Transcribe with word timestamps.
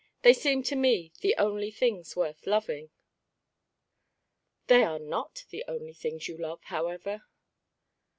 They 0.23 0.33
seem 0.33 0.63
to 0.63 0.75
me 0.75 1.13
the 1.21 1.35
only 1.37 1.69
things 1.69 2.15
worth 2.15 2.47
loving." 2.47 2.89
"They 4.65 4.83
are 4.83 4.97
not 4.97 5.45
the 5.51 5.63
only 5.67 5.93
things 5.93 6.27
you 6.27 6.37
love, 6.37 6.63
however." 6.63 7.21